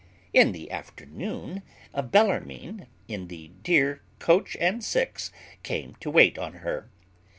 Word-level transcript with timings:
In 0.33 0.51
the 0.51 0.71
afternoon, 0.71 1.61
Bellarmine, 1.93 2.87
in 3.07 3.27
the 3.27 3.49
dear 3.61 4.01
coach 4.17 4.57
and 4.59 4.83
six, 4.83 5.31
came 5.61 5.93
to 5.99 6.09
wait 6.09 6.39
on 6.39 6.53
her. 6.65 6.89